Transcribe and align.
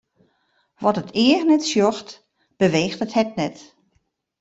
Wat 0.83 0.99
it 1.01 1.15
each 1.25 1.43
net 1.47 1.63
sjocht, 1.69 2.09
beweecht 2.59 3.03
it 3.05 3.15
hert 3.15 3.33
net. 3.39 3.57